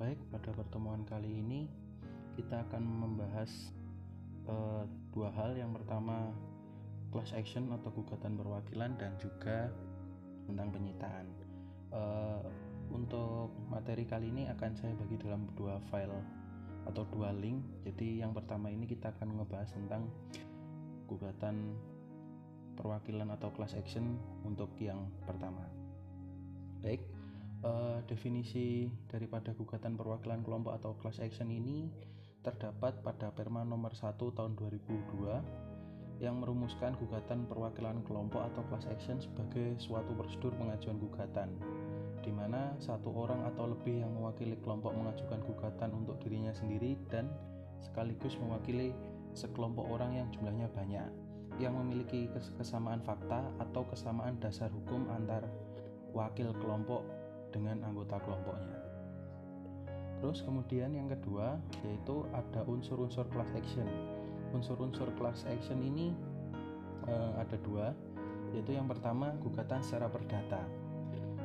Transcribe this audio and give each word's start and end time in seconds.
baik, 0.00 0.16
pada 0.32 0.56
pertemuan 0.56 1.04
kali 1.04 1.28
ini 1.28 1.68
kita 2.40 2.64
akan 2.64 2.80
membahas 2.80 3.52
uh, 4.48 4.88
dua 5.12 5.28
hal. 5.36 5.52
Yang 5.52 5.76
pertama, 5.76 6.32
class 7.12 7.36
action 7.36 7.68
atau 7.68 7.92
gugatan 7.92 8.40
perwakilan 8.40 8.96
dan 8.96 9.12
juga 9.20 9.68
tentang 10.48 10.72
penyitaan. 10.72 11.26
Uh, 11.92 12.40
untuk 12.88 13.52
materi 13.68 14.08
kali 14.08 14.32
ini 14.32 14.48
akan 14.48 14.72
saya 14.72 14.96
bagi 14.96 15.20
dalam 15.20 15.44
dua 15.52 15.76
file 15.92 16.16
atau 16.88 17.04
dua 17.12 17.36
link. 17.36 17.60
Jadi 17.84 18.24
yang 18.24 18.32
pertama 18.32 18.72
ini 18.72 18.88
kita 18.88 19.12
akan 19.12 19.36
ngebahas 19.36 19.68
tentang 19.68 20.08
gugatan 21.12 21.76
perwakilan 22.80 23.28
atau 23.36 23.52
class 23.52 23.76
action 23.76 24.16
untuk 24.48 24.72
yang 24.80 25.12
pertama. 25.28 25.68
Baik, 26.80 27.04
uh, 27.64 27.98
definisi 28.08 28.88
daripada 29.08 29.52
gugatan 29.56 29.96
perwakilan 29.96 30.44
kelompok 30.44 30.76
atau 30.80 30.96
class 31.00 31.20
action 31.20 31.48
ini 31.52 31.88
terdapat 32.40 33.04
pada 33.04 33.28
Perma 33.36 33.68
nomor 33.68 33.92
1 33.92 34.16
tahun 34.16 34.56
2002 34.56 36.24
yang 36.24 36.40
merumuskan 36.40 36.92
gugatan 37.00 37.48
perwakilan 37.48 38.04
kelompok 38.04 38.44
atau 38.52 38.60
class 38.68 38.84
action 38.88 39.20
sebagai 39.20 39.76
suatu 39.80 40.12
prosedur 40.12 40.52
pengajuan 40.56 41.00
gugatan 41.00 41.56
di 42.20 42.28
mana 42.28 42.76
satu 42.76 43.08
orang 43.16 43.48
atau 43.48 43.72
lebih 43.72 44.04
yang 44.04 44.12
mewakili 44.12 44.56
kelompok 44.60 44.92
mengajukan 44.92 45.40
gugatan 45.48 45.90
untuk 45.96 46.20
dirinya 46.20 46.52
sendiri 46.52 47.00
dan 47.08 47.32
sekaligus 47.80 48.36
mewakili 48.36 48.92
sekelompok 49.32 49.88
orang 49.88 50.20
yang 50.20 50.28
jumlahnya 50.28 50.68
banyak 50.76 51.08
yang 51.56 51.72
memiliki 51.76 52.28
kesamaan 52.60 53.00
fakta 53.00 53.40
atau 53.56 53.88
kesamaan 53.88 54.36
dasar 54.40 54.68
hukum 54.68 55.08
antar 55.12 55.48
wakil 56.12 56.52
kelompok 56.60 57.00
dengan 57.50 57.82
anggota 57.84 58.18
kelompoknya. 58.22 58.78
Terus 60.20 60.44
kemudian 60.44 60.92
yang 60.92 61.08
kedua 61.08 61.56
yaitu 61.82 62.28
ada 62.36 62.60
unsur-unsur 62.68 63.24
class 63.32 63.48
action. 63.56 63.88
Unsur-unsur 64.52 65.08
class 65.16 65.48
action 65.48 65.80
ini 65.80 66.12
e, 67.08 67.14
ada 67.40 67.56
dua, 67.64 67.96
yaitu 68.52 68.76
yang 68.76 68.84
pertama 68.84 69.32
gugatan 69.40 69.80
secara 69.80 70.12
perdata. 70.12 70.60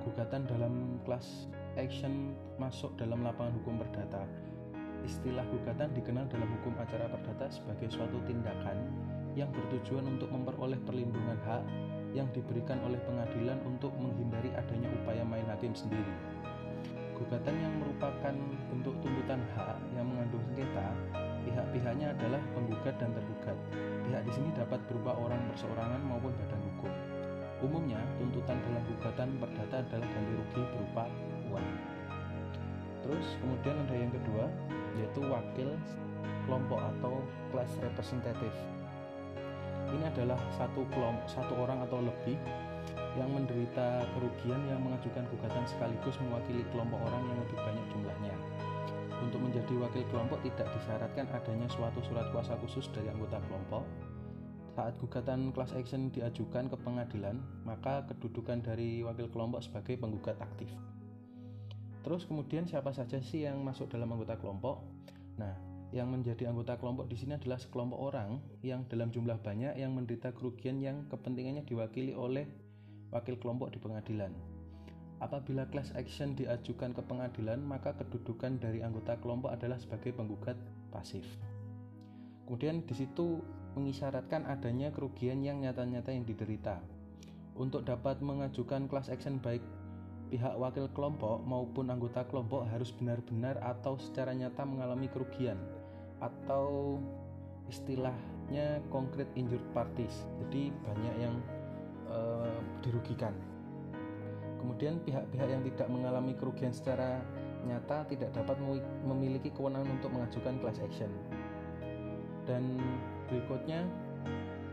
Gugatan 0.04 0.44
dalam 0.46 1.00
class 1.08 1.48
action 1.80 2.36
masuk 2.60 2.92
dalam 3.00 3.24
lapangan 3.24 3.56
hukum 3.64 3.80
perdata. 3.80 4.28
Istilah 5.08 5.46
gugatan 5.54 5.96
dikenal 5.96 6.28
dalam 6.28 6.50
hukum 6.60 6.76
acara 6.82 7.08
perdata 7.08 7.48
sebagai 7.48 7.88
suatu 7.94 8.20
tindakan 8.28 8.76
yang 9.40 9.48
bertujuan 9.56 10.04
untuk 10.08 10.32
memperoleh 10.34 10.80
perlindungan 10.84 11.38
hak 11.48 11.64
yang 12.12 12.28
diberikan 12.32 12.80
oleh 12.88 12.98
pengadilan 13.04 13.60
untuk 13.68 13.92
menghindari 14.00 14.52
adanya 14.56 14.88
upaya 15.04 15.15
hakim 15.56 15.72
sendiri. 15.72 16.14
Gugatan 17.16 17.56
yang 17.64 17.72
merupakan 17.80 18.36
bentuk 18.68 18.92
tuntutan 19.00 19.40
hak 19.56 19.80
yang 19.96 20.04
mengandung 20.04 20.44
sengketa, 20.52 20.92
pihak-pihaknya 21.48 22.12
adalah 22.12 22.44
penggugat 22.52 22.96
dan 23.00 23.16
tergugat. 23.16 23.56
Pihak 24.04 24.22
di 24.28 24.32
sini 24.36 24.52
dapat 24.52 24.84
berupa 24.92 25.16
orang 25.16 25.40
perseorangan 25.56 26.02
maupun 26.04 26.36
badan 26.36 26.60
hukum. 26.60 26.94
Umumnya, 27.64 28.04
tuntutan 28.20 28.60
dalam 28.68 28.84
gugatan 28.84 29.30
perdata 29.40 29.76
adalah 29.80 30.08
ganti 30.12 30.34
rugi 30.36 30.62
berupa 30.76 31.04
uang. 31.48 31.68
Terus 33.08 33.26
kemudian 33.40 33.80
ada 33.80 33.96
yang 33.96 34.12
kedua, 34.12 34.46
yaitu 35.00 35.22
wakil 35.24 35.70
kelompok 36.44 36.84
atau 36.84 37.24
class 37.56 37.72
representative 37.80 38.54
ini 39.94 40.06
adalah 40.10 40.40
satu 40.58 40.82
kelompok 40.90 41.30
satu 41.30 41.54
orang 41.62 41.86
atau 41.86 42.02
lebih 42.02 42.36
yang 43.16 43.32
menderita 43.32 44.04
kerugian 44.16 44.60
yang 44.68 44.84
mengajukan 44.84 45.24
gugatan 45.32 45.64
sekaligus 45.64 46.16
mewakili 46.20 46.64
kelompok 46.76 47.00
orang 47.00 47.24
yang 47.32 47.38
lebih 47.48 47.58
banyak 47.64 47.86
jumlahnya. 47.96 48.36
Untuk 49.24 49.40
menjadi 49.40 49.74
wakil 49.80 50.04
kelompok 50.12 50.40
tidak 50.44 50.68
disyaratkan 50.76 51.26
adanya 51.32 51.68
suatu 51.72 52.04
surat 52.04 52.28
kuasa 52.36 52.60
khusus 52.60 52.92
dari 52.92 53.08
anggota 53.08 53.40
kelompok. 53.48 53.88
Saat 54.76 55.00
gugatan 55.00 55.56
class 55.56 55.72
action 55.72 56.12
diajukan 56.12 56.68
ke 56.68 56.76
pengadilan, 56.84 57.40
maka 57.64 58.04
kedudukan 58.12 58.60
dari 58.60 59.00
wakil 59.08 59.32
kelompok 59.32 59.64
sebagai 59.64 59.96
penggugat 59.96 60.36
aktif. 60.44 60.68
Terus 62.04 62.28
kemudian 62.28 62.68
siapa 62.68 62.92
saja 62.92 63.24
sih 63.24 63.48
yang 63.48 63.64
masuk 63.64 63.88
dalam 63.88 64.12
anggota 64.12 64.36
kelompok? 64.36 64.84
Nah, 65.40 65.56
yang 65.96 66.12
menjadi 66.12 66.52
anggota 66.52 66.76
kelompok 66.76 67.08
di 67.08 67.16
sini 67.16 67.40
adalah 67.40 67.56
sekelompok 67.56 67.96
orang 67.98 68.44
yang 68.68 68.84
dalam 68.92 69.16
jumlah 69.16 69.40
banyak 69.40 69.80
yang 69.80 69.96
menderita 69.96 70.36
kerugian 70.36 70.84
yang 70.84 71.08
kepentingannya 71.08 71.64
diwakili 71.64 72.12
oleh 72.12 72.44
wakil 73.16 73.40
kelompok 73.40 73.72
di 73.72 73.80
pengadilan. 73.80 74.36
Apabila 75.24 75.64
class 75.72 75.96
action 75.96 76.36
diajukan 76.36 76.92
ke 76.92 77.00
pengadilan, 77.00 77.64
maka 77.64 77.96
kedudukan 77.96 78.60
dari 78.60 78.84
anggota 78.84 79.16
kelompok 79.24 79.56
adalah 79.56 79.80
sebagai 79.80 80.12
penggugat 80.12 80.60
pasif. 80.92 81.24
Kemudian 82.44 82.84
di 82.84 82.94
situ 82.94 83.40
mengisyaratkan 83.80 84.44
adanya 84.44 84.92
kerugian 84.92 85.40
yang 85.40 85.64
nyata-nyata 85.64 86.12
yang 86.12 86.28
diderita. 86.28 86.84
Untuk 87.56 87.88
dapat 87.88 88.20
mengajukan 88.20 88.92
class 88.92 89.08
action 89.08 89.40
baik 89.40 89.64
pihak 90.28 90.58
wakil 90.60 90.92
kelompok 90.92 91.40
maupun 91.48 91.88
anggota 91.88 92.28
kelompok 92.28 92.68
harus 92.68 92.92
benar-benar 92.92 93.56
atau 93.62 93.96
secara 93.96 94.34
nyata 94.34 94.66
mengalami 94.66 95.08
kerugian 95.08 95.56
atau 96.20 96.98
istilahnya 97.70 98.82
concrete 98.90 99.30
injured 99.38 99.62
parties 99.74 100.26
jadi 100.46 100.74
banyak 100.86 101.16
yang 101.22 101.36
uh, 102.10 102.58
dirugikan. 102.82 103.34
Kemudian 104.60 104.98
pihak-pihak 105.06 105.48
yang 105.50 105.62
tidak 105.62 105.88
mengalami 105.94 106.34
kerugian 106.34 106.74
secara 106.74 107.22
nyata 107.66 108.06
tidak 108.10 108.34
dapat 108.34 108.58
memiliki 109.06 109.50
kewenangan 109.54 109.90
untuk 110.02 110.14
mengajukan 110.14 110.58
class 110.62 110.82
action. 110.82 111.10
Dan 112.46 112.78
berikutnya 113.30 113.86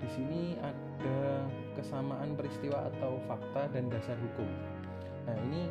di 0.00 0.08
sini 0.12 0.40
ada 0.60 1.46
kesamaan 1.78 2.36
peristiwa 2.36 2.90
atau 2.92 3.20
fakta 3.24 3.70
dan 3.72 3.88
dasar 3.88 4.16
hukum. 4.20 4.48
Nah 5.24 5.36
ini 5.48 5.70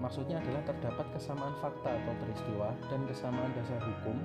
maksudnya 0.00 0.40
adalah 0.40 0.62
terdapat 0.64 1.06
kesamaan 1.14 1.54
fakta 1.60 1.90
atau 1.92 2.14
peristiwa 2.24 2.72
dan 2.88 3.00
kesamaan 3.04 3.52
dasar 3.54 3.78
hukum 3.84 4.16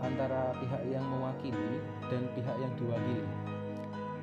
antara 0.00 0.56
pihak 0.62 0.82
yang 0.88 1.04
mewakili 1.04 1.80
dan 2.08 2.24
pihak 2.32 2.56
yang 2.60 2.72
diwakili. 2.80 3.26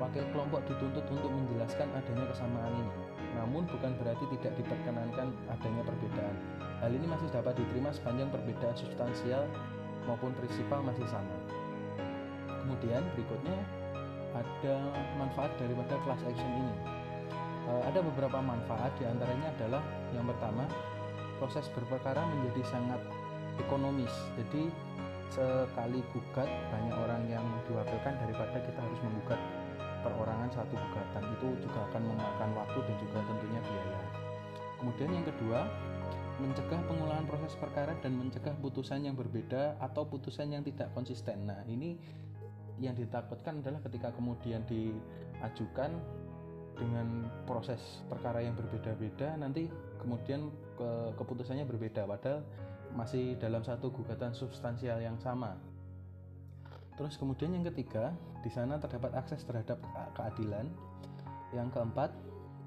Wakil 0.01 0.25
kelompok 0.33 0.65
dituntut 0.65 1.05
untuk 1.05 1.29
menjelaskan 1.29 1.85
adanya 1.93 2.25
kesamaan 2.33 2.73
ini, 2.73 2.93
namun 3.37 3.63
bukan 3.69 3.93
berarti 4.01 4.25
tidak 4.37 4.53
diperkenankan 4.57 5.29
adanya 5.53 5.83
perbedaan. 5.85 6.35
Hal 6.81 6.91
ini 6.91 7.05
masih 7.05 7.29
dapat 7.29 7.53
diterima 7.55 7.93
sepanjang 7.93 8.27
perbedaan 8.33 8.75
substansial 8.75 9.45
maupun 10.09 10.33
prinsipal 10.35 10.81
masih 10.81 11.05
sama. 11.07 11.37
Kemudian 12.63 13.05
berikutnya 13.15 13.57
ada 14.33 14.75
manfaat 15.21 15.53
daripada 15.61 15.93
class 16.03 16.21
action 16.25 16.51
ini. 16.57 16.75
E, 17.69 17.71
ada 17.85 17.99
beberapa 18.01 18.41
manfaat 18.41 18.91
di 18.97 19.05
antaranya 19.05 19.47
adalah 19.55 19.83
yang 20.11 20.25
pertama 20.25 20.65
proses 21.37 21.69
berperkara 21.71 22.19
menjadi 22.19 22.65
sangat 22.65 22.99
ekonomis. 23.61 24.11
Jadi 24.35 24.73
sekali 25.33 26.01
gugat 26.13 26.49
banyak 26.69 26.93
orang 26.93 27.23
yang 27.25 27.45
diwakilkan 27.65 28.13
daripada 28.21 28.57
kita 28.61 28.79
harus 28.79 28.99
menggugat 29.01 29.39
perorangan 30.03 30.49
satu 30.51 30.75
gugatan 30.75 31.23
itu 31.39 31.47
juga 31.63 31.79
akan 31.89 32.01
memakan 32.11 32.49
waktu 32.59 32.79
dan 32.83 32.95
juga 32.99 33.19
tentunya 33.23 33.61
biaya. 33.63 34.01
Kemudian 34.77 35.09
yang 35.15 35.25
kedua, 35.25 35.59
mencegah 36.43 36.81
pengulangan 36.85 37.25
proses 37.25 37.53
perkara 37.55 37.95
dan 38.03 38.19
mencegah 38.19 38.53
putusan 38.59 39.07
yang 39.07 39.15
berbeda 39.15 39.79
atau 39.79 40.03
putusan 40.03 40.51
yang 40.51 40.61
tidak 40.61 40.91
konsisten. 40.91 41.47
Nah, 41.47 41.63
ini 41.71 41.95
yang 42.81 42.97
ditakutkan 42.97 43.63
adalah 43.63 43.79
ketika 43.85 44.11
kemudian 44.11 44.65
diajukan 44.67 45.93
dengan 46.73 47.29
proses 47.45 47.79
perkara 48.09 48.41
yang 48.41 48.57
berbeda-beda 48.57 49.37
nanti 49.37 49.69
kemudian 50.01 50.49
ke 50.73 51.13
keputusannya 51.21 51.69
berbeda 51.69 52.09
padahal 52.09 52.41
masih 52.97 53.37
dalam 53.37 53.61
satu 53.61 53.93
gugatan 53.93 54.33
substansial 54.33 54.97
yang 55.01 55.17
sama. 55.21 55.57
Terus 56.93 57.17
kemudian 57.17 57.57
yang 57.57 57.65
ketiga, 57.73 58.13
di 58.45 58.49
sana 58.53 58.77
terdapat 58.77 59.17
akses 59.17 59.41
terhadap 59.45 59.81
keadilan. 60.13 60.69
Yang 61.53 61.73
keempat, 61.77 62.09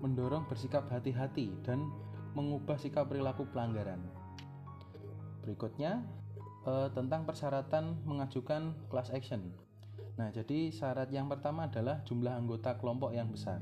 mendorong 0.02 0.46
bersikap 0.50 0.86
hati-hati 0.90 1.54
dan 1.62 1.86
mengubah 2.34 2.76
sikap 2.76 3.08
perilaku 3.08 3.48
pelanggaran. 3.48 4.02
Berikutnya, 5.46 6.04
eh, 6.66 6.88
tentang 6.92 7.24
persyaratan 7.24 8.02
mengajukan 8.04 8.74
class 8.90 9.14
action. 9.14 9.54
Nah, 10.16 10.32
jadi 10.32 10.72
syarat 10.72 11.12
yang 11.12 11.28
pertama 11.28 11.68
adalah 11.68 12.00
jumlah 12.02 12.32
anggota 12.32 12.76
kelompok 12.80 13.12
yang 13.12 13.28
besar. 13.28 13.60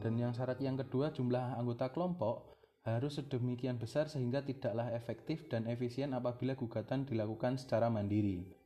Dan 0.00 0.16
yang 0.16 0.32
syarat 0.32 0.56
yang 0.62 0.80
kedua 0.80 1.12
jumlah 1.12 1.60
anggota 1.60 1.92
kelompok 1.92 2.56
harus 2.80 3.20
sedemikian 3.20 3.76
besar 3.76 4.08
sehingga 4.08 4.40
tidaklah 4.40 4.88
efektif 4.96 5.44
dan 5.52 5.68
efisien 5.68 6.16
apabila 6.16 6.56
gugatan 6.56 7.04
dilakukan 7.04 7.60
secara 7.60 7.92
mandiri. 7.92 8.59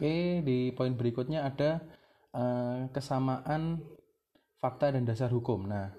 Oke, 0.00 0.40
di 0.40 0.72
poin 0.72 0.96
berikutnya 0.96 1.44
ada 1.44 1.76
uh, 2.32 2.88
kesamaan 2.88 3.84
fakta 4.56 4.96
dan 4.96 5.04
dasar 5.04 5.28
hukum. 5.28 5.68
Nah, 5.68 5.92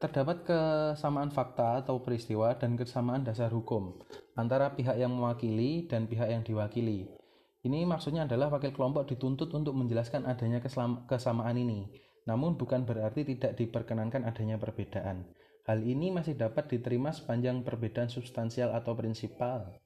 terdapat 0.00 0.48
kesamaan 0.48 1.28
fakta 1.28 1.84
atau 1.84 2.00
peristiwa 2.00 2.56
dan 2.56 2.80
kesamaan 2.80 3.20
dasar 3.20 3.52
hukum 3.52 4.00
antara 4.40 4.72
pihak 4.72 4.96
yang 4.96 5.12
mewakili 5.12 5.84
dan 5.84 6.08
pihak 6.08 6.32
yang 6.32 6.40
diwakili. 6.40 7.12
Ini 7.60 7.84
maksudnya 7.84 8.24
adalah 8.24 8.48
wakil 8.56 8.72
kelompok 8.72 9.12
dituntut 9.12 9.52
untuk 9.52 9.76
menjelaskan 9.76 10.24
adanya 10.24 10.64
kesamaan 11.04 11.60
ini, 11.60 11.92
namun 12.24 12.56
bukan 12.56 12.88
berarti 12.88 13.28
tidak 13.28 13.52
diperkenankan 13.60 14.24
adanya 14.24 14.56
perbedaan. 14.56 15.28
Hal 15.68 15.84
ini 15.84 16.08
masih 16.08 16.40
dapat 16.40 16.72
diterima 16.72 17.12
sepanjang 17.12 17.68
perbedaan 17.68 18.08
substansial 18.08 18.72
atau 18.72 18.96
prinsipal 18.96 19.76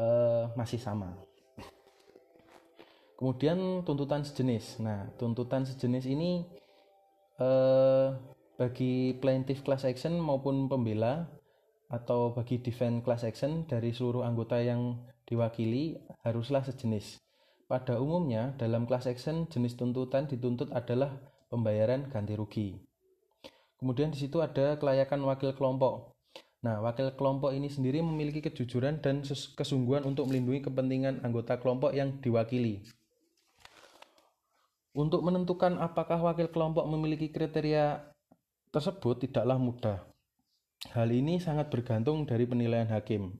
uh, 0.00 0.48
masih 0.56 0.80
sama. 0.80 1.20
Kemudian 3.22 3.86
tuntutan 3.86 4.26
sejenis. 4.26 4.82
Nah, 4.82 5.06
tuntutan 5.14 5.62
sejenis 5.62 6.10
ini 6.10 6.42
uh, 7.38 8.18
bagi 8.58 9.14
plaintiff 9.22 9.62
class 9.62 9.86
action 9.86 10.18
maupun 10.18 10.66
pembela 10.66 11.30
atau 11.86 12.34
bagi 12.34 12.58
defend 12.58 13.06
class 13.06 13.22
action 13.22 13.62
dari 13.70 13.94
seluruh 13.94 14.26
anggota 14.26 14.58
yang 14.58 15.06
diwakili 15.22 16.02
haruslah 16.26 16.66
sejenis. 16.66 17.22
Pada 17.70 18.02
umumnya, 18.02 18.58
dalam 18.58 18.90
class 18.90 19.06
action 19.06 19.46
jenis 19.46 19.78
tuntutan 19.78 20.26
dituntut 20.26 20.74
adalah 20.74 21.14
pembayaran 21.46 22.10
ganti 22.10 22.34
rugi. 22.34 22.74
Kemudian 23.78 24.10
di 24.10 24.18
situ 24.18 24.42
ada 24.42 24.74
kelayakan 24.82 25.22
wakil 25.30 25.54
kelompok. 25.54 26.10
Nah, 26.66 26.82
wakil 26.82 27.14
kelompok 27.14 27.54
ini 27.54 27.70
sendiri 27.70 28.02
memiliki 28.02 28.42
kejujuran 28.42 28.98
dan 28.98 29.22
kesungguhan 29.54 30.02
untuk 30.10 30.26
melindungi 30.26 30.66
kepentingan 30.66 31.22
anggota 31.22 31.62
kelompok 31.62 31.94
yang 31.94 32.18
diwakili. 32.18 32.82
Untuk 34.92 35.24
menentukan 35.24 35.80
apakah 35.80 36.20
wakil 36.20 36.52
kelompok 36.52 36.84
memiliki 36.84 37.32
kriteria 37.32 38.12
tersebut 38.68 39.24
tidaklah 39.24 39.56
mudah. 39.56 39.98
Hal 40.92 41.08
ini 41.08 41.40
sangat 41.40 41.72
bergantung 41.72 42.28
dari 42.28 42.44
penilaian 42.44 42.90
hakim. 42.92 43.32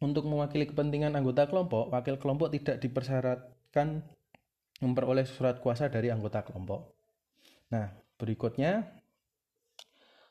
Untuk 0.00 0.24
mewakili 0.24 0.68
kepentingan 0.68 1.16
anggota 1.16 1.48
kelompok, 1.48 1.92
wakil 1.92 2.16
kelompok 2.16 2.52
tidak 2.52 2.80
dipersyaratkan 2.80 4.04
memperoleh 4.80 5.28
surat 5.28 5.60
kuasa 5.60 5.92
dari 5.92 6.08
anggota 6.08 6.40
kelompok. 6.40 6.96
Nah, 7.68 7.92
berikutnya 8.16 8.88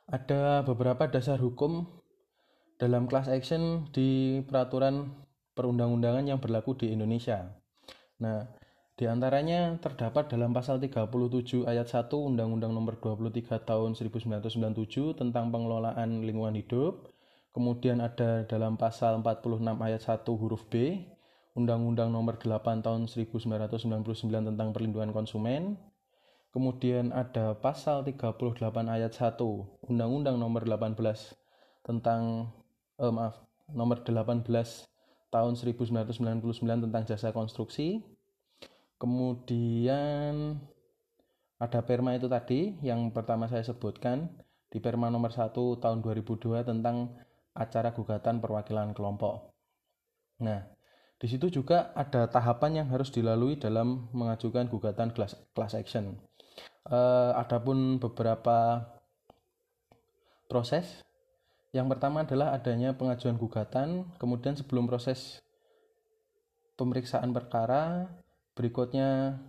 ada 0.10 0.66
beberapa 0.66 1.06
dasar 1.06 1.38
hukum 1.38 1.86
dalam 2.81 3.06
class 3.06 3.30
action 3.30 3.86
di 3.94 4.42
peraturan 4.42 5.13
perundang-undangan 5.54 6.25
yang 6.25 6.42
berlaku 6.42 6.74
di 6.74 6.89
Indonesia. 6.89 7.54
Nah, 8.19 8.58
di 8.99 9.07
antaranya 9.07 9.79
terdapat 9.79 10.27
dalam 10.27 10.51
pasal 10.51 10.75
37 10.75 11.63
ayat 11.63 11.87
1 11.87 12.11
Undang-Undang 12.11 12.75
Nomor 12.75 12.99
23 12.99 13.63
Tahun 13.63 13.95
1997 13.95 15.15
tentang 15.15 15.55
pengelolaan 15.55 16.19
lingkungan 16.19 16.51
hidup. 16.59 17.07
Kemudian 17.55 18.03
ada 18.03 18.43
dalam 18.43 18.75
pasal 18.75 19.23
46 19.23 19.63
ayat 19.79 20.03
1 20.03 20.27
huruf 20.35 20.67
B 20.67 20.99
Undang-Undang 21.55 22.11
Nomor 22.11 22.43
8 22.43 22.83
Tahun 22.83 23.07
1999 23.07 24.51
tentang 24.51 24.75
perlindungan 24.75 25.15
konsumen. 25.15 25.79
Kemudian 26.51 27.15
ada 27.15 27.55
pasal 27.55 28.03
38 28.03 28.35
ayat 28.83 29.15
1 29.15 29.39
Undang-Undang 29.87 30.35
Nomor 30.35 30.67
18 30.67 30.99
tentang 31.87 32.51
eh, 32.99 33.07
maaf, 33.07 33.47
Nomor 33.71 34.03
18 34.03 34.43
tahun 35.31 35.53
1999 35.55 36.83
tentang 36.83 37.03
jasa 37.07 37.31
konstruksi 37.31 38.19
Kemudian 38.99 40.59
ada 41.59 41.79
perma 41.83 42.15
itu 42.19 42.27
tadi 42.27 42.75
yang 42.83 43.11
pertama 43.15 43.47
saya 43.47 43.63
sebutkan 43.63 44.27
di 44.69 44.77
perma 44.83 45.07
nomor 45.07 45.31
1 45.31 45.55
tahun 45.55 45.99
2002 46.03 46.67
tentang 46.67 47.15
acara 47.55 47.95
gugatan 47.95 48.43
perwakilan 48.43 48.93
kelompok. 48.93 49.55
Nah, 50.43 50.63
di 51.19 51.27
situ 51.27 51.51
juga 51.51 51.91
ada 51.99 52.31
tahapan 52.31 52.83
yang 52.83 52.87
harus 52.93 53.11
dilalui 53.11 53.59
dalam 53.59 54.07
mengajukan 54.15 54.71
gugatan 54.71 55.11
class, 55.11 55.35
class 55.51 55.75
action. 55.75 56.15
Uh, 56.87 57.35
adapun 57.35 57.99
beberapa 57.99 58.87
proses. 60.47 61.03
Yang 61.75 61.97
pertama 61.97 62.25
adalah 62.25 62.55
adanya 62.55 62.97
pengajuan 62.97 63.37
gugatan, 63.37 64.09
kemudian 64.17 64.57
sebelum 64.57 64.89
proses 64.89 65.43
pemeriksaan 66.79 67.29
perkara, 67.29 68.09
Berikutnya 68.59 69.39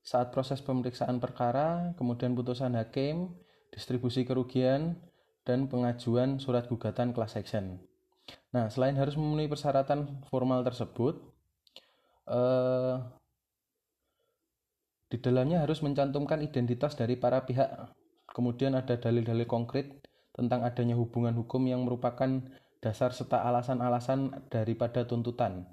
saat 0.00 0.32
proses 0.32 0.64
pemeriksaan 0.64 1.20
perkara, 1.20 1.92
kemudian 2.00 2.32
putusan 2.32 2.72
hakim, 2.80 3.36
distribusi 3.68 4.24
kerugian, 4.24 4.96
dan 5.44 5.68
pengajuan 5.68 6.40
surat 6.40 6.64
gugatan 6.64 7.12
class 7.12 7.36
action. 7.36 7.76
Nah, 8.56 8.72
selain 8.72 8.96
harus 8.96 9.20
memenuhi 9.20 9.52
persyaratan 9.52 10.24
formal 10.32 10.64
tersebut, 10.64 11.20
eh, 12.32 12.96
di 15.12 15.20
dalamnya 15.20 15.60
harus 15.60 15.84
mencantumkan 15.84 16.40
identitas 16.40 16.96
dari 16.96 17.20
para 17.20 17.44
pihak. 17.44 17.92
Kemudian 18.32 18.72
ada 18.80 18.96
dalil-dalil 18.96 19.44
konkret 19.44 20.08
tentang 20.32 20.64
adanya 20.64 20.96
hubungan 20.96 21.36
hukum 21.36 21.68
yang 21.68 21.84
merupakan 21.84 22.40
dasar 22.80 23.12
serta 23.12 23.44
alasan-alasan 23.44 24.48
daripada 24.48 25.04
tuntutan. 25.04 25.68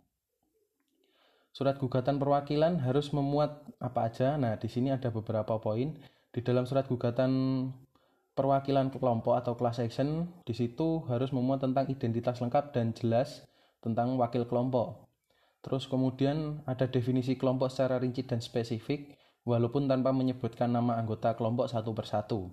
Surat 1.51 1.75
gugatan 1.75 2.15
perwakilan 2.15 2.80
harus 2.80 3.12
memuat 3.12 3.68
apa 3.83 4.07
aja? 4.07 4.39
Nah, 4.39 4.56
di 4.56 4.71
sini 4.71 4.88
ada 4.92 5.12
beberapa 5.12 5.59
poin. 5.59 6.00
Di 6.31 6.39
dalam 6.39 6.63
surat 6.63 6.88
gugatan 6.88 7.31
perwakilan 8.31 8.88
kelompok 8.95 9.36
atau 9.36 9.59
class 9.59 9.83
action, 9.83 10.31
di 10.48 10.56
situ 10.56 11.03
harus 11.12 11.36
memuat 11.36 11.68
tentang 11.68 11.92
identitas 11.92 12.39
lengkap 12.39 12.71
dan 12.71 12.95
jelas 12.95 13.44
tentang 13.83 14.15
wakil 14.15 14.48
kelompok. 14.48 15.12
Terus 15.62 15.86
kemudian 15.92 16.63
ada 16.63 16.88
definisi 16.88 17.36
kelompok 17.36 17.68
secara 17.68 18.00
rinci 18.00 18.24
dan 18.24 18.39
spesifik, 18.39 19.19
walaupun 19.44 19.92
tanpa 19.92 20.15
menyebutkan 20.15 20.71
nama 20.71 20.98
anggota 20.98 21.36
kelompok 21.36 21.68
satu 21.68 21.92
persatu. 21.92 22.50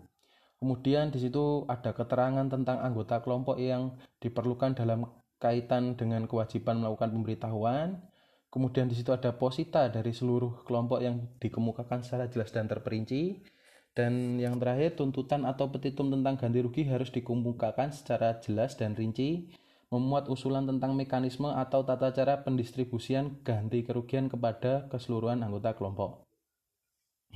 Kemudian 0.58 1.14
di 1.14 1.22
situ 1.22 1.62
ada 1.70 1.94
keterangan 1.94 2.50
tentang 2.50 2.82
anggota 2.82 3.22
kelompok 3.22 3.62
yang 3.62 3.94
diperlukan 4.18 4.74
dalam 4.74 5.06
kaitan 5.38 5.94
dengan 5.94 6.26
kewajiban 6.26 6.82
melakukan 6.82 7.14
pemberitahuan, 7.14 8.02
Kemudian 8.48 8.88
di 8.88 8.96
situ 8.96 9.12
ada 9.12 9.36
posita 9.36 9.92
dari 9.92 10.16
seluruh 10.16 10.64
kelompok 10.64 11.04
yang 11.04 11.20
dikemukakan 11.36 12.00
secara 12.00 12.32
jelas 12.32 12.48
dan 12.48 12.64
terperinci. 12.64 13.44
Dan 13.92 14.38
yang 14.40 14.56
terakhir, 14.56 14.96
tuntutan 14.96 15.44
atau 15.44 15.68
petitum 15.68 16.08
tentang 16.08 16.38
ganti 16.38 16.62
rugi 16.64 16.86
harus 16.88 17.12
dikemukakan 17.12 17.92
secara 17.92 18.38
jelas 18.40 18.78
dan 18.78 18.94
rinci, 18.94 19.50
memuat 19.90 20.30
usulan 20.30 20.64
tentang 20.64 20.94
mekanisme 20.94 21.50
atau 21.50 21.82
tata 21.82 22.12
cara 22.14 22.40
pendistribusian 22.40 23.42
ganti 23.42 23.82
kerugian 23.82 24.30
kepada 24.30 24.86
keseluruhan 24.88 25.42
anggota 25.42 25.74
kelompok. 25.74 26.24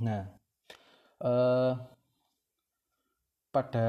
Nah, 0.01 0.29
eh, 1.21 1.73
pada 3.53 3.89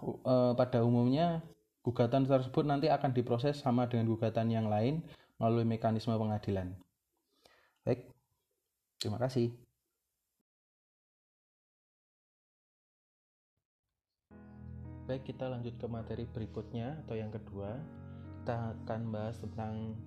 eh, 0.00 0.52
pada 0.56 0.78
umumnya 0.84 1.44
gugatan 1.84 2.24
tersebut 2.24 2.64
nanti 2.64 2.86
akan 2.88 3.10
diproses 3.12 3.60
sama 3.60 3.90
dengan 3.90 4.08
gugatan 4.08 4.48
yang 4.48 4.70
lain 4.70 5.02
melalui 5.42 5.66
mekanisme 5.66 6.14
pengadilan. 6.14 6.70
Baik, 7.82 8.06
terima 9.02 9.18
kasih. 9.18 9.50
Baik, 15.10 15.26
kita 15.26 15.50
lanjut 15.50 15.74
ke 15.82 15.86
materi 15.90 16.30
berikutnya 16.30 17.02
atau 17.02 17.18
yang 17.18 17.34
kedua. 17.34 17.74
Kita 18.38 18.70
akan 18.86 19.00
bahas 19.10 19.34
tentang 19.42 19.98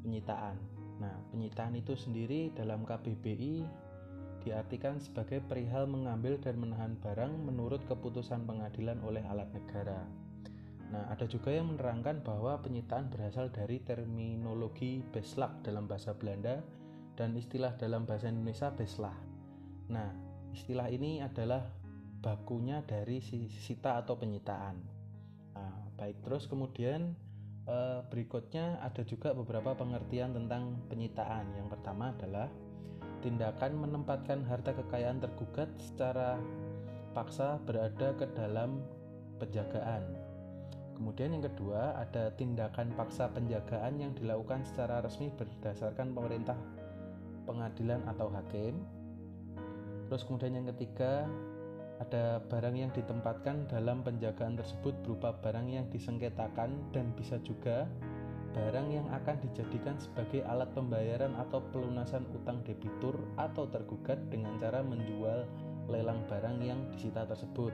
penyitaan. 0.00 0.56
Nah, 0.96 1.12
penyitaan 1.28 1.76
itu 1.76 1.92
sendiri 1.92 2.48
dalam 2.56 2.88
KBBI 2.88 3.68
diartikan 4.48 4.96
sebagai 4.96 5.44
perihal 5.44 5.84
mengambil 5.84 6.40
dan 6.40 6.56
menahan 6.56 6.96
barang 7.04 7.36
menurut 7.44 7.84
keputusan 7.84 8.48
pengadilan 8.48 8.96
oleh 9.04 9.20
alat 9.28 9.52
negara. 9.52 10.08
Nah, 10.88 11.04
ada 11.12 11.28
juga 11.28 11.52
yang 11.52 11.76
menerangkan 11.76 12.24
bahwa 12.24 12.56
penyitaan 12.64 13.12
berasal 13.12 13.52
dari 13.52 13.84
terminologi 13.84 15.04
beslak 15.12 15.60
dalam 15.60 15.84
bahasa 15.84 16.16
Belanda 16.16 16.64
dan 17.12 17.36
istilah 17.36 17.76
dalam 17.76 18.08
bahasa 18.08 18.32
Indonesia 18.32 18.72
beslah. 18.72 19.16
Nah, 19.92 20.08
istilah 20.56 20.88
ini 20.88 21.20
adalah 21.20 21.60
bakunya 22.24 22.80
dari 22.88 23.20
sita 23.52 24.00
atau 24.00 24.16
penyitaan. 24.16 24.76
Nah, 25.52 25.92
baik 26.00 26.24
terus 26.24 26.48
kemudian 26.48 27.12
eh, 27.68 28.00
berikutnya 28.08 28.80
ada 28.80 29.04
juga 29.04 29.36
beberapa 29.36 29.76
pengertian 29.76 30.32
tentang 30.32 30.88
penyitaan. 30.88 31.52
Yang 31.52 31.68
pertama 31.76 32.16
adalah 32.16 32.48
tindakan 33.20 33.76
menempatkan 33.76 34.40
harta 34.48 34.72
kekayaan 34.72 35.20
tergugat 35.20 35.68
secara 35.76 36.40
paksa 37.12 37.60
berada 37.68 38.14
ke 38.16 38.24
dalam 38.32 38.80
penjagaan 39.42 40.17
Kemudian 40.98 41.38
yang 41.38 41.46
kedua 41.46 41.94
ada 41.94 42.34
tindakan 42.34 42.90
paksa 42.98 43.30
penjagaan 43.30 44.02
yang 44.02 44.12
dilakukan 44.18 44.66
secara 44.66 44.98
resmi 44.98 45.30
berdasarkan 45.30 46.10
pemerintah 46.10 46.58
pengadilan 47.46 48.02
atau 48.10 48.26
hakim. 48.34 48.82
Terus 50.10 50.26
kemudian 50.26 50.58
yang 50.58 50.66
ketiga 50.74 51.30
ada 52.02 52.42
barang 52.50 52.74
yang 52.74 52.90
ditempatkan 52.94 53.70
dalam 53.70 54.02
penjagaan 54.02 54.58
tersebut 54.58 54.94
berupa 55.06 55.34
barang 55.38 55.70
yang 55.70 55.86
disengketakan 55.90 56.74
dan 56.90 57.14
bisa 57.14 57.38
juga 57.46 57.86
barang 58.58 58.88
yang 58.90 59.06
akan 59.14 59.38
dijadikan 59.44 59.94
sebagai 60.02 60.42
alat 60.50 60.66
pembayaran 60.74 61.30
atau 61.38 61.62
pelunasan 61.70 62.26
utang 62.34 62.58
debitur 62.66 63.14
atau 63.38 63.70
tergugat 63.70 64.18
dengan 64.34 64.58
cara 64.58 64.82
menjual 64.82 65.46
lelang 65.86 66.26
barang 66.26 66.58
yang 66.58 66.80
disita 66.90 67.22
tersebut. 67.22 67.70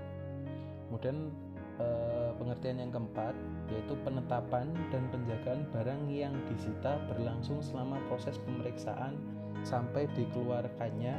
Kemudian 0.88 1.32
eh, 1.80 2.30
pengertian 2.36 2.78
yang 2.82 2.92
keempat 2.92 3.34
yaitu 3.72 3.94
penetapan 4.04 4.70
dan 4.92 5.02
penjagaan 5.08 5.64
barang 5.72 6.02
yang 6.12 6.34
disita 6.50 7.00
berlangsung 7.10 7.58
selama 7.64 7.96
proses 8.06 8.36
pemeriksaan 8.44 9.16
sampai 9.64 10.04
dikeluarkannya 10.12 11.16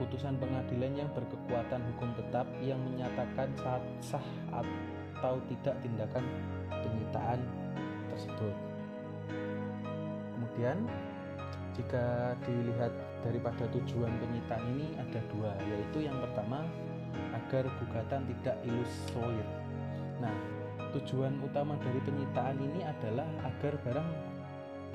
putusan 0.00 0.40
pengadilan 0.40 1.04
yang 1.04 1.10
berkekuatan 1.12 1.84
hukum 1.92 2.08
tetap 2.16 2.48
yang 2.64 2.80
menyatakan 2.80 3.52
saat 3.60 3.84
sah 4.00 4.24
atau 4.48 5.36
tidak 5.52 5.76
tindakan 5.84 6.24
penyitaan 6.72 7.44
tersebut. 8.08 8.54
Kemudian 10.32 10.88
jika 11.76 12.32
dilihat 12.48 12.92
daripada 13.20 13.68
tujuan 13.76 14.08
penyitaan 14.16 14.64
ini 14.72 14.96
ada 14.96 15.20
dua, 15.28 15.52
yaitu 15.68 16.08
yang 16.08 16.16
pertama 16.24 16.64
agar 17.50 17.66
gugatan 17.82 18.22
tidak 18.30 18.62
ilusoir. 18.62 19.46
Nah, 20.22 20.30
tujuan 20.94 21.34
utama 21.42 21.74
dari 21.82 21.98
penyitaan 22.06 22.62
ini 22.62 22.86
adalah 22.86 23.26
agar 23.42 23.74
barang 23.82 24.10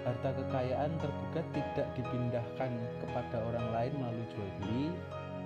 harta 0.08 0.32
kekayaan 0.40 0.96
tergugat 1.04 1.44
tidak 1.52 1.88
dipindahkan 2.00 2.72
kepada 3.04 3.44
orang 3.52 3.68
lain 3.76 3.94
melalui 4.00 4.28
jual 4.32 4.50
beli, 4.64 4.88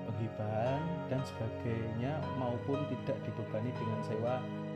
penghibahan, 0.05 0.81
dan 1.09 1.25
sebagainya 1.25 2.13
maupun 2.37 2.77
tidak 2.93 3.17
dibebani 3.25 3.73
dengan 3.73 3.99
sewa, 4.05 4.35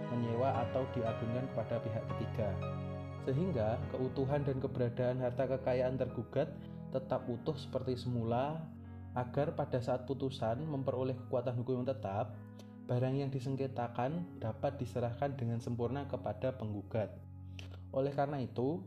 menyewa 0.09 0.57
atau 0.65 0.89
diagungkan 0.97 1.45
kepada 1.53 1.85
pihak 1.85 2.03
ketiga. 2.17 2.49
Sehingga 3.29 3.77
keutuhan 3.93 4.41
dan 4.41 4.57
keberadaan 4.57 5.21
harta 5.21 5.45
kekayaan 5.53 6.01
tergugat 6.01 6.49
tetap 6.89 7.29
utuh 7.29 7.53
seperti 7.53 7.93
semula 7.93 8.57
agar 9.13 9.53
pada 9.53 9.77
saat 9.77 10.09
putusan 10.09 10.65
memperoleh 10.65 11.13
kekuatan 11.25 11.53
hukum 11.61 11.81
yang 11.81 11.87
tetap, 11.89 12.33
barang 12.89 13.15
yang 13.15 13.29
disengketakan 13.29 14.25
dapat 14.41 14.75
diserahkan 14.81 15.37
dengan 15.37 15.61
sempurna 15.61 16.09
kepada 16.09 16.53
penggugat. 16.57 17.13
Oleh 17.93 18.11
karena 18.11 18.41
itu, 18.41 18.81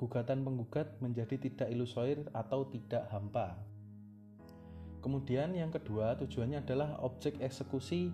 gugatan 0.00 0.40
penggugat 0.46 0.96
menjadi 1.04 1.36
tidak 1.36 1.68
ilusoir 1.68 2.24
atau 2.32 2.64
tidak 2.72 3.04
hampa. 3.12 3.58
Kemudian 5.04 5.52
yang 5.52 5.68
kedua 5.68 6.16
tujuannya 6.16 6.64
adalah 6.64 6.96
objek 7.04 7.36
eksekusi 7.40 8.08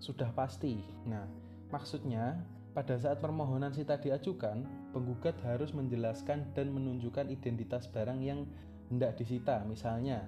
sudah 0.00 0.32
pasti. 0.32 0.80
Nah, 1.04 1.28
maksudnya 1.68 2.40
pada 2.76 2.96
saat 3.00 3.24
permohonan 3.24 3.72
sita 3.72 3.96
diajukan, 3.96 4.64
penggugat 4.92 5.36
harus 5.44 5.72
menjelaskan 5.72 6.52
dan 6.52 6.72
menunjukkan 6.72 7.32
identitas 7.32 7.88
barang 7.88 8.20
yang 8.20 8.44
hendak 8.92 9.18
disita, 9.18 9.62
misalnya 9.66 10.26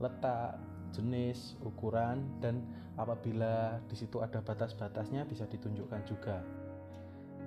letak, 0.00 0.58
jenis, 0.90 1.54
ukuran, 1.62 2.24
dan 2.42 2.64
apabila 2.98 3.78
di 3.86 3.96
situ 3.96 4.18
ada 4.24 4.42
batas-batasnya 4.42 5.28
bisa 5.28 5.46
ditunjukkan 5.46 6.02
juga. 6.08 6.42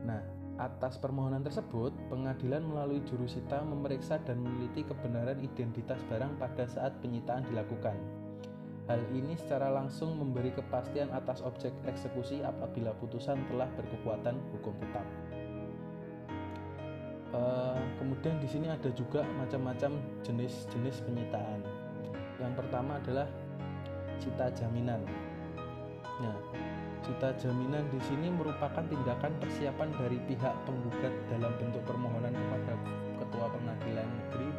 Nah, 0.04 0.44
Atas 0.62 1.02
permohonan 1.02 1.42
tersebut, 1.42 1.90
pengadilan 2.14 2.62
melalui 2.62 3.02
jurusita 3.10 3.66
memeriksa 3.66 4.22
dan 4.22 4.38
meneliti 4.38 4.86
kebenaran 4.86 5.42
identitas 5.42 5.98
barang 6.14 6.38
pada 6.38 6.70
saat 6.70 6.94
penyitaan 7.02 7.42
dilakukan. 7.50 7.98
Hal 8.86 9.02
ini 9.18 9.34
secara 9.34 9.74
langsung 9.74 10.14
memberi 10.14 10.54
kepastian 10.54 11.10
atas 11.10 11.42
objek 11.42 11.74
eksekusi 11.90 12.46
apabila 12.46 12.94
putusan 13.02 13.42
telah 13.50 13.66
berkekuatan 13.74 14.38
hukum 14.54 14.78
tetap. 14.78 15.08
Uh, 17.34 17.82
kemudian 17.98 18.38
di 18.38 18.46
sini 18.46 18.70
ada 18.70 18.94
juga 18.94 19.26
macam-macam 19.42 19.98
jenis-jenis 20.22 21.02
penyitaan. 21.02 21.66
Yang 22.38 22.54
pertama 22.62 23.02
adalah 23.02 23.26
cita 24.22 24.54
jaminan. 24.54 25.02
Nah, 26.22 26.38
Cita 27.04 27.36
jaminan 27.36 27.84
di 27.92 28.00
sini 28.08 28.32
merupakan 28.32 28.80
tindakan 28.80 29.36
persiapan 29.44 29.92
dari 30.00 30.16
pihak 30.24 30.56
penggugat 30.64 31.12
dalam 31.28 31.52
bentuk 31.60 31.84
permohonan 31.84 32.32
kepada 32.32 32.80
Ketua 33.20 33.52
Pengadilan 33.52 34.08
Negeri 34.08 34.50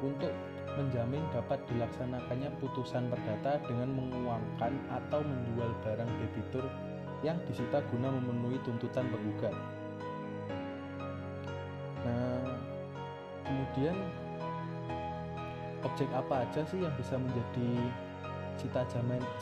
untuk 0.00 0.32
menjamin 0.72 1.20
dapat 1.36 1.60
dilaksanakannya 1.68 2.48
putusan 2.64 3.12
perdata 3.12 3.60
dengan 3.68 3.92
menguangkan 3.92 4.72
atau 4.88 5.20
menjual 5.20 5.68
barang 5.84 6.08
debitur 6.16 6.64
yang 7.20 7.36
disita 7.44 7.84
guna 7.92 8.08
memenuhi 8.08 8.56
tuntutan 8.64 9.12
penggugat. 9.12 9.52
Kemudian 13.46 13.96
objek 15.82 16.08
apa 16.14 16.46
aja 16.46 16.62
sih 16.66 16.82
yang 16.82 16.94
bisa 16.94 17.18
menjadi 17.18 17.70
cita 18.58 18.86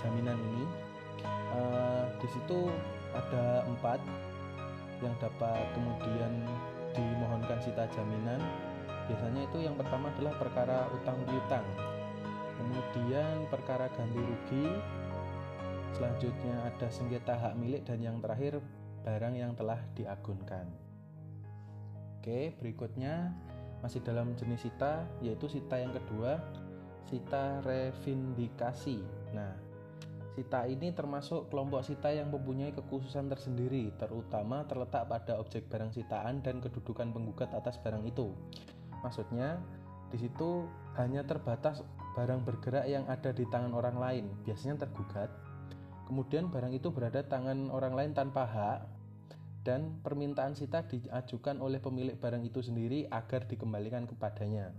jaminan 0.01 0.39
ini? 0.39 0.91
uh, 1.55 2.05
di 2.21 2.29
situ 2.31 2.71
ada 3.13 3.67
empat 3.67 4.01
yang 5.01 5.15
dapat 5.19 5.65
kemudian 5.73 6.33
dimohonkan 6.93 7.59
sita 7.63 7.89
jaminan. 7.91 8.41
Biasanya 9.09 9.49
itu 9.49 9.59
yang 9.65 9.75
pertama 9.75 10.13
adalah 10.15 10.35
perkara 10.39 10.79
utang 10.95 11.19
piutang. 11.27 11.67
Kemudian 12.61 13.49
perkara 13.49 13.89
ganti 13.97 14.21
rugi. 14.21 14.67
Selanjutnya 15.97 16.71
ada 16.71 16.87
sengketa 16.87 17.35
hak 17.35 17.55
milik 17.59 17.83
dan 17.83 17.99
yang 17.99 18.23
terakhir 18.23 18.63
barang 19.03 19.35
yang 19.35 19.53
telah 19.59 19.81
diagunkan. 19.97 20.69
Oke 22.21 22.53
berikutnya 22.61 23.33
masih 23.81 24.01
dalam 24.05 24.37
jenis 24.37 24.69
sita 24.69 25.05
yaitu 25.25 25.49
sita 25.49 25.81
yang 25.81 25.93
kedua 25.93 26.41
sita 27.09 27.65
revindikasi 27.65 29.01
nah 29.33 29.71
Sita 30.31 30.63
ini 30.65 30.95
termasuk 30.95 31.51
kelompok 31.51 31.83
sita 31.83 32.09
yang 32.15 32.31
mempunyai 32.31 32.71
kekhususan 32.71 33.27
tersendiri, 33.27 33.91
terutama 33.99 34.63
terletak 34.63 35.11
pada 35.11 35.43
objek 35.43 35.67
barang 35.67 35.91
sitaan 35.91 36.39
dan 36.41 36.63
kedudukan 36.63 37.11
penggugat 37.11 37.51
atas 37.51 37.83
barang 37.83 38.07
itu. 38.07 38.31
Maksudnya, 39.03 39.59
di 40.09 40.23
situ 40.23 40.71
hanya 40.95 41.27
terbatas 41.27 41.83
barang 42.15 42.47
bergerak 42.47 42.87
yang 42.87 43.05
ada 43.11 43.35
di 43.35 43.43
tangan 43.51 43.75
orang 43.75 43.99
lain, 43.99 44.25
biasanya 44.47 44.87
tergugat. 44.87 45.29
Kemudian 46.07 46.47
barang 46.47 46.73
itu 46.79 46.95
berada 46.95 47.27
tangan 47.27 47.67
orang 47.69 47.95
lain 47.95 48.13
tanpa 48.15 48.47
hak 48.47 48.79
dan 49.61 50.01
permintaan 50.01 50.57
sita 50.57 50.85
diajukan 50.85 51.61
oleh 51.61 51.79
pemilik 51.79 52.17
barang 52.17 52.41
itu 52.45 52.65
sendiri 52.65 53.05
agar 53.13 53.45
dikembalikan 53.45 54.09
kepadanya. 54.09 54.73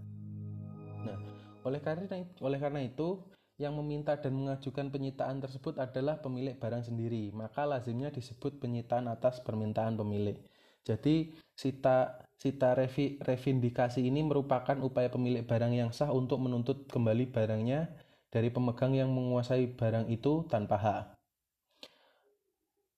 Nah, 1.05 1.17
oleh 1.65 1.81
karena 1.81 2.09
oleh 2.41 2.59
karena 2.59 2.81
itu 2.81 3.21
yang 3.61 3.77
meminta 3.77 4.17
dan 4.17 4.33
mengajukan 4.33 4.89
penyitaan 4.89 5.37
tersebut 5.37 5.77
adalah 5.77 6.17
pemilik 6.17 6.57
barang 6.57 6.89
sendiri, 6.89 7.29
maka 7.29 7.69
lazimnya 7.69 8.09
disebut 8.09 8.57
penyitaan 8.57 9.05
atas 9.05 9.37
permintaan 9.45 9.93
pemilik. 9.93 10.41
Jadi, 10.81 11.29
sita 11.53 12.25
sita 12.41 12.73
revi, 12.73 13.21
revindikasi 13.21 14.01
ini 14.01 14.25
merupakan 14.25 14.73
upaya 14.81 15.13
pemilik 15.13 15.45
barang 15.45 15.77
yang 15.77 15.93
sah 15.93 16.09
untuk 16.09 16.41
menuntut 16.41 16.89
kembali 16.89 17.29
barangnya 17.29 17.85
dari 18.33 18.49
pemegang 18.49 18.97
yang 18.97 19.13
menguasai 19.13 19.77
barang 19.77 20.09
itu 20.09 20.49
tanpa 20.49 20.77
hak. 20.81 21.03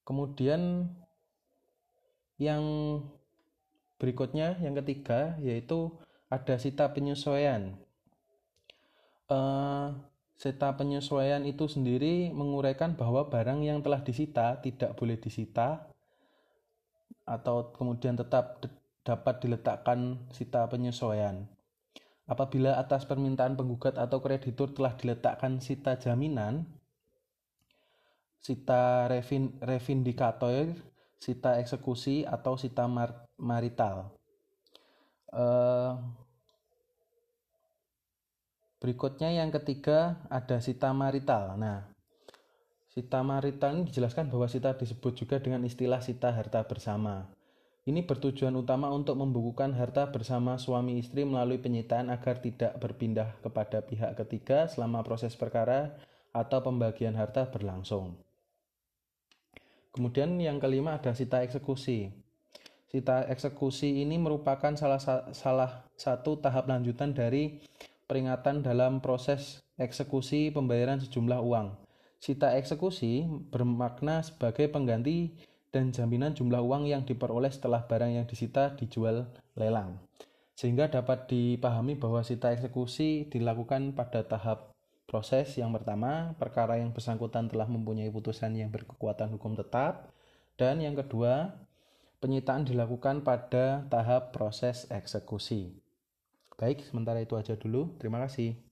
Kemudian 0.08 0.88
yang 2.38 2.62
berikutnya, 3.98 4.58
yang 4.60 4.74
ketiga, 4.82 5.38
yaitu 5.40 5.92
ada 6.28 6.58
sita 6.58 6.90
penyesuaian. 6.90 7.78
Uh, 9.30 9.94
Seta 10.34 10.74
penyesuaian 10.74 11.46
itu 11.46 11.70
sendiri 11.70 12.34
menguraikan 12.34 12.98
bahwa 12.98 13.30
barang 13.30 13.62
yang 13.62 13.78
telah 13.86 14.02
disita 14.02 14.58
tidak 14.58 14.98
boleh 14.98 15.14
disita 15.14 15.86
atau 17.24 17.70
kemudian 17.72 18.18
tetap 18.18 18.60
dapat 19.06 19.40
diletakkan 19.40 20.18
sita 20.34 20.66
penyesuaian. 20.66 21.46
Apabila 22.26 22.76
atas 22.80 23.06
permintaan 23.06 23.54
penggugat 23.54 23.94
atau 23.94 24.18
kreditur 24.18 24.74
telah 24.74 24.96
diletakkan 24.98 25.62
sita 25.62 25.96
jaminan, 26.00 26.66
sita 28.42 29.06
revin, 29.06 29.54
revindikator, 29.62 30.76
sita 31.24 31.56
eksekusi 31.56 32.28
atau 32.28 32.60
sita 32.60 32.84
mar, 32.84 33.24
marital. 33.40 34.12
Uh, 35.32 35.96
Berikutnya 38.84 39.32
yang 39.32 39.48
ketiga 39.48 40.20
ada 40.28 40.60
sita 40.60 40.92
marital. 40.92 41.56
Nah, 41.56 41.88
sita 42.92 43.24
marital 43.24 43.80
ini 43.80 43.88
dijelaskan 43.88 44.28
bahwa 44.28 44.44
sita 44.44 44.76
disebut 44.76 45.24
juga 45.24 45.40
dengan 45.40 45.64
istilah 45.64 46.04
sita 46.04 46.28
harta 46.28 46.60
bersama. 46.68 47.32
Ini 47.88 48.04
bertujuan 48.04 48.52
utama 48.52 48.92
untuk 48.92 49.16
membukukan 49.16 49.72
harta 49.72 50.12
bersama 50.12 50.60
suami 50.60 51.00
istri 51.00 51.24
melalui 51.24 51.56
penyitaan 51.56 52.12
agar 52.12 52.44
tidak 52.44 52.76
berpindah 52.76 53.32
kepada 53.40 53.80
pihak 53.80 54.20
ketiga 54.20 54.68
selama 54.68 55.00
proses 55.00 55.32
perkara 55.32 55.96
atau 56.36 56.60
pembagian 56.60 57.16
harta 57.16 57.48
berlangsung. 57.48 58.20
Kemudian 59.94 60.34
yang 60.42 60.58
kelima 60.58 60.98
ada 60.98 61.14
sita 61.14 61.46
eksekusi. 61.46 62.10
Sita 62.90 63.30
eksekusi 63.30 64.02
ini 64.02 64.18
merupakan 64.18 64.74
salah, 64.74 64.98
salah 65.30 65.86
satu 65.94 66.42
tahap 66.42 66.66
lanjutan 66.66 67.14
dari 67.14 67.62
peringatan 68.10 68.66
dalam 68.66 68.98
proses 68.98 69.62
eksekusi 69.78 70.50
pembayaran 70.50 70.98
sejumlah 70.98 71.38
uang. 71.38 71.78
Sita 72.18 72.58
eksekusi 72.58 73.22
bermakna 73.54 74.26
sebagai 74.26 74.66
pengganti 74.66 75.30
dan 75.70 75.94
jaminan 75.94 76.34
jumlah 76.34 76.58
uang 76.58 76.90
yang 76.90 77.06
diperoleh 77.06 77.54
setelah 77.54 77.86
barang 77.86 78.18
yang 78.18 78.26
disita 78.26 78.74
dijual 78.74 79.30
lelang. 79.54 80.02
Sehingga 80.58 80.90
dapat 80.90 81.30
dipahami 81.30 81.94
bahwa 81.94 82.26
sita 82.26 82.50
eksekusi 82.50 83.30
dilakukan 83.30 83.94
pada 83.94 84.26
tahap 84.26 84.73
Proses 85.04 85.52
yang 85.60 85.70
pertama, 85.70 86.32
perkara 86.40 86.80
yang 86.80 86.88
bersangkutan 86.90 87.52
telah 87.52 87.68
mempunyai 87.68 88.08
putusan 88.08 88.56
yang 88.56 88.72
berkekuatan 88.72 89.36
hukum 89.36 89.52
tetap. 89.52 90.10
Dan 90.56 90.80
yang 90.80 90.96
kedua, 90.96 91.60
penyitaan 92.24 92.64
dilakukan 92.64 93.20
pada 93.20 93.84
tahap 93.92 94.32
proses 94.32 94.88
eksekusi. 94.88 95.76
Baik, 96.56 96.80
sementara 96.88 97.20
itu 97.20 97.36
aja 97.36 97.52
dulu. 97.52 97.92
Terima 98.00 98.16
kasih. 98.24 98.63